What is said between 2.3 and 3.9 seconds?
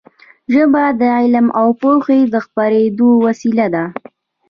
د خپرېدو وسیله ده.